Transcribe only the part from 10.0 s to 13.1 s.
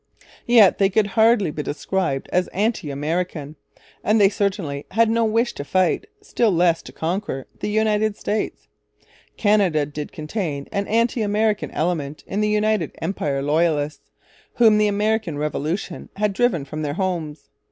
contain an anti American element in the United